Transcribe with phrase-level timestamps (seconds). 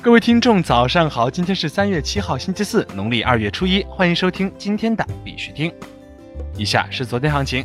[0.00, 1.28] 各位听众，早上好！
[1.28, 3.82] 今天是三月七号，星期四，农历二月初一。
[3.90, 5.72] 欢迎收听今天的必须听。
[6.56, 7.64] 以下是昨天行情，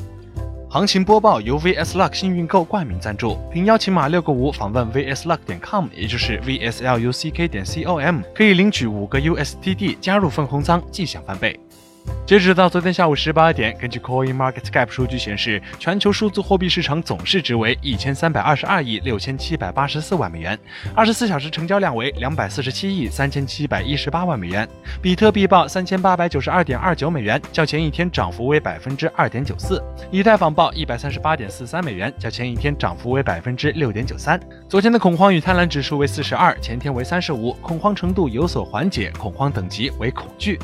[0.68, 11.58] 行情播报由 VS Luck 幸运购冠名赞助，并邀请码六个五访问 VSLuck 点 com，也就是 VSLUCK 点 com，可以领取五个 USDT 加入分红仓，即享翻倍。
[12.26, 20.58] 截止到昨天下午十八点，根据 Coin Market Cap 数据显示，全球数字货币市场总市值为一千三百二十二亿六千七百八十四万美元，
[20.96, 24.66] 二十四小时成交量为两百四十七亿三千七百一十八万美元。
[25.02, 29.84] 比特币报三千八百九十二点二九美元，较前一天涨幅为百分之二点九四。
[30.10, 34.40] 以太坊报一百三十八点四三美元，较前一天涨幅为百分之六点九三。
[34.70, 40.58] 昨天的恐慌与贪婪指数为四十二，前天为三十五，恐慌程度有所缓解，恐慌等级为恐惧。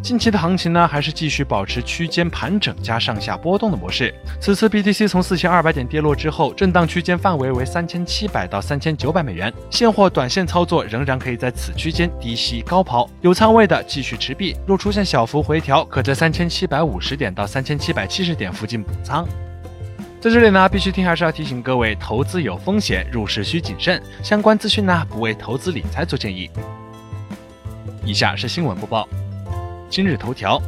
[0.00, 4.14] 近期的行情呢，还是继续保持区间盘整加上下波动的模式。
[4.40, 14.56] 此次 BTC 从四千二百点跌落之后，震荡区间范围为三千七百到三千九百美元，现货短线操作仍然可以在此区间低吸高抛，有仓位的继续持币。
[14.66, 19.26] 若出现小幅回调，可在三千七百五十点到三千七百七十点附近补仓。
[20.20, 24.00] 在这里呢，必须听还是要提醒各位，投资有风险，入市需谨慎。
[24.22, 26.48] 相关资讯呢，不为投资理财做建议。
[28.04, 29.08] 以下是新闻播报。
[29.90, 30.62] 今日头条，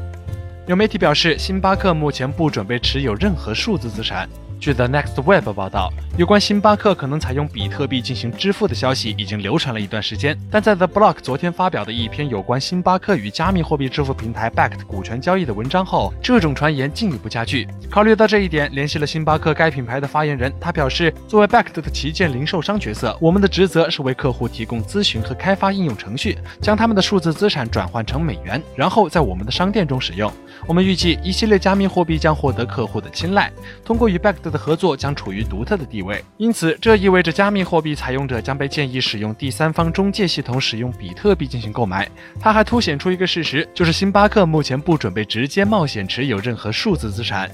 [0.67, 4.27] 有媒体表示，星巴克目前不准备持有任何数字资产。
[4.65, 10.35] 据 The Next Web 报道，有关星巴克可能采用比特币进行支付的消息已经流传了一段时间。
[10.51, 17.69] 但在 The Block 昨天发表的一篇有关星巴克与加密货币支付平台 Backed 股权交易的文章后，这种传言进一步加剧。
[17.91, 30.33] 考虑到这一点，联系了星巴克该品牌的发言人，他表示，作为 Backed 的旗舰零售商角色，我们的职责是为客户提供咨询和开发应用程序，将他们的数字资产转换成美元，然后在我们的商店中使用。
[30.67, 33.53] 我们预计一系列加密货币将获得客户的青睐，
[33.85, 36.25] 通过与 Backed 的合作将处于独特的地位。
[36.37, 42.09] 因此，这意味着加密货币采用者将被建议使用第三方中介系统，使用比特币进行购买。
[42.41, 47.51] 它还凸显出一个事实，就是星巴克目前不准备直接冒险持有任何数字资产。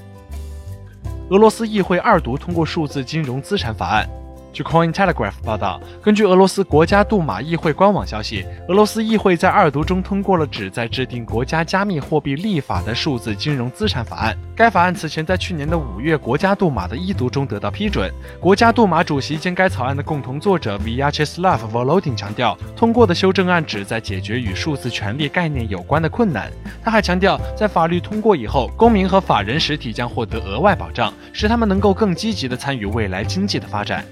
[1.29, 4.07] 俄罗斯议会二读通过数字金融资产法案。
[4.53, 14.37] 据 Coin Telegraph 报道，根据俄罗斯国家杜马议会官网消息，俄罗斯议会在二读中通过了旨在制定国家加密货币立法的数字金融资产法案。
[14.55, 18.11] 该法案此前在去年的五月国家杜马的一读中得到批准。
[18.39, 26.51] 国家杜马主席兼该草案的共同作者 Vyacheslav Volodin 强调，通过的修正案旨在解决与数字权利概念有关的困难。
[26.83, 34.03] 他还强调，在法律通过以后，公民和法人实体将获得额外保障，使他们能够更积极地参与未来经济的发展。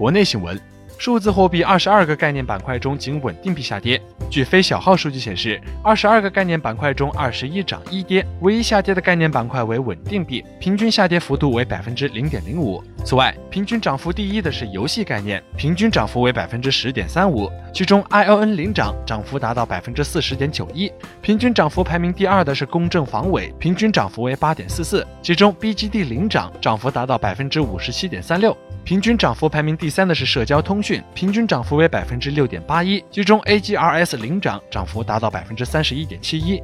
[0.00, 0.58] 国内新闻：
[1.00, 3.98] 数字货币二十二个概念板块中仅稳定币下跌。
[4.28, 12.84] 据非小号数据显示，二十二个概念板块中二十一涨一跌，唯一下跌的概念板块为稳定币，平均下跌幅度为百分之零点零五。
[13.02, 20.92] 此外，平均涨幅第一的是游戏概念，平均涨幅为百分之十点三五，其中 ION 领涨，涨幅达到百分之四十点九一。
[21.22, 28.54] 平均涨幅排名第二的是公正防伪，平均涨幅为八点四四，其中 BGD 领涨，涨幅达到百分之五十七点三六。
[28.82, 36.62] 平均涨幅排名第三的是社交通讯，平均涨幅为百分之六点八一，其中 AGRS 领涨，涨幅达到百分之三十一点七一。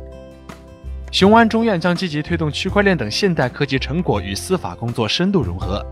[1.12, 5.84] 雄安中院将积极推动区块链等现代科技成果与司法工作深度融合。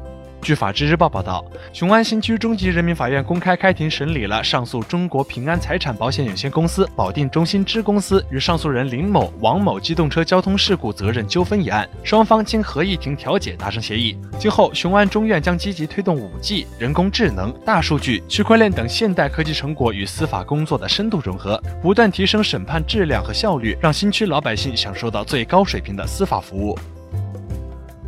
[0.45, 14.19] 据法制日报报道，雄安新区中级人民法院公开开庭审理了上诉中国平安财产保险有限公司、保定中心支公司与上诉人林某、王某机动车交通事故责任纠纷一案，双方经合议庭调解达成协议。
[14.39, 26.79] 今后，雄安中院将积极推动五 G、人工智能、大数据、区块链等现代科技成果与司法工作的深度融合，不断提升审判质量和效率，让新区老百姓享受到最高水平的司法服务。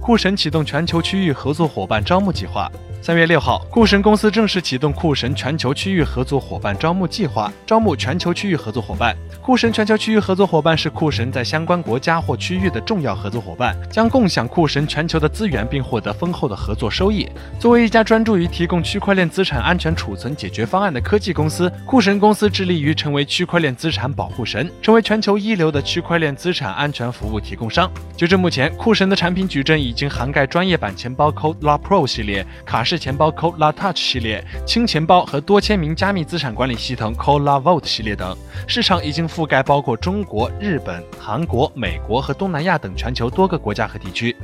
[0.06, 2.70] 酷神启动全球区域合作伙伴招募计划。
[3.06, 9.16] 三月六号，酷神公司正式启动酷神全球区域合作伙伴招募计划，招募全球区域合作伙伴。
[9.40, 17.28] 酷神全球区域合作伙伴是酷神在相关国家或区域的重要合作伙伴，将共享酷神全球的资源，并获得丰厚的合作收益。
[17.60, 27.88] 作为一家专注于提供区块链资产安全储存解决方案的科技公司，酷神公司致力于成为区块链资产保护神，成为全球一流的区块链资产安全服务提供商。
[28.16, 44.34] 截至目前，酷神的产品矩阵已经涵盖专业版钱包 Code La Pro 系列、卡式钱包 Cola Touch 系列、轻钱包和多签名加密资产管理系统 Cola Vault 系列等，市场已经覆盖包括中国、日本、韩国、美国和东南亚等全球多个国家和地区。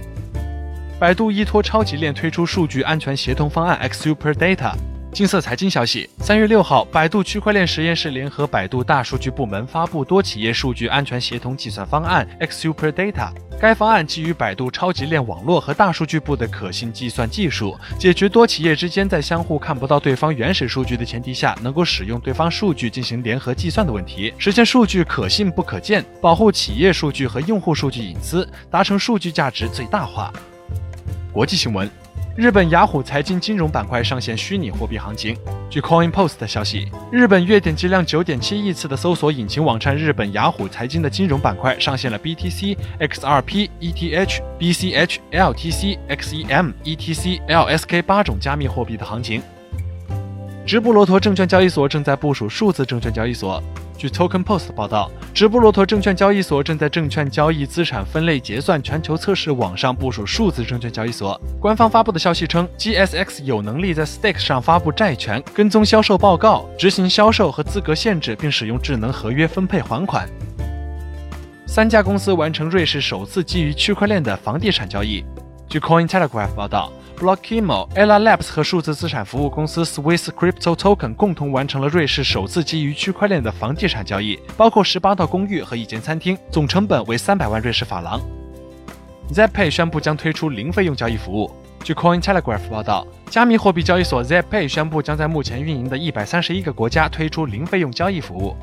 [0.99, 4.73] 百度依托超级链推出数据安全协同方案 Xuper Data。
[5.13, 13.31] 金色财经消息，三月六号，百度区块链实验室联合百度大数据部门发布多企业数据安全协同计算方案 Xuper Data。
[13.61, 30.33] 该方案基于百度超级链网络和大数据部的可信计算技术，解决多企业之间在相互看不到对方原始数据的前提下，能够使用对方数据进行联合计算的问题，实现数据可信不可见，保护企业数据和用户数据隐私，达成数据价值最大化。
[31.35, 32.02] 国际新闻。
[32.35, 35.37] 日本雅虎财经金融板块上线虚拟货币行情。
[35.69, 49.43] 据 CoinPost 的消息，日本月点击量九点七亿次的搜索引擎网站日本雅虎财经的金融板块上线了 BTC、XRP、ETH、BCH、LTC、XEM、ETC、LSK 八种加密货币的行情。
[50.65, 53.63] 直布罗陀证券交易所正在部署数字证券交易所。
[53.97, 61.41] 据 Token Post 报道，直布罗陀证券交易所正在证券交易资产分类结算全球测试网上部署数字证券交易所。
[61.61, 70.29] 官方发布的消息称，GSX 有能力在 Stake 上发布债权、跟踪销售报告、执行销售和资格限制，并使用智能合约分配还款。
[71.67, 75.25] 三家公司完成瑞士首次基于区块链的房地产交易。
[75.69, 76.93] 据 Coin Telegraph 报道。
[77.19, 88.21] Blockimo、Ella Labs 和数字资产服务公司 Swiss Crypto Token 共同完成了瑞士首次基于区块链的房地产交易，包括十八套公寓和一间餐厅，总成本为三百万瑞士法郎。
[89.33, 91.51] ZPay 宣布将推出零费用交易服务。
[91.85, 98.57] 据 Coin Telegraph 报道，加密货币交易所 ZPay 宣布将在目前运营的一百三十一个国家推出零费用交易服务。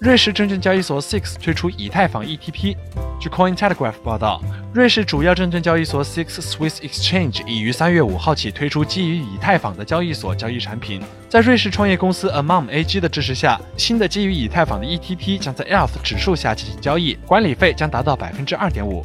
[0.00, 2.74] 瑞士证券交易所 Six 推出以太坊 ETP。
[3.20, 4.40] 据 Coin Telegraph 报道，
[4.72, 11.02] 瑞士主要证券交易所 Six Swiss Exchange 已于三月五号起推出基于以太坊的交易所交易产品。
[11.28, 19.04] 在瑞士创业公司 Amom AG 的支持下，新的基于以太坊的 ETP 将在 ELF 指数下进行交易，管理费将达到百分之二点五。